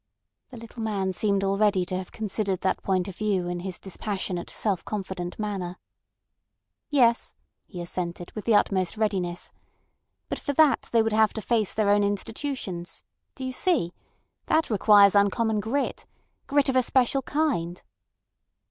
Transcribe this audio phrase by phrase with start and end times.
[0.49, 4.49] The little man seemed already to have considered that point of view in his dispassionate
[4.49, 5.77] self confident manner.
[6.89, 7.35] "Yes,"
[7.67, 9.51] he assented with the utmost readiness.
[10.27, 13.03] "But for that they would have to face their own institutions.
[13.35, 13.93] Do you see?
[14.47, 16.07] That requires uncommon grit.
[16.47, 17.83] Grit of a special kind."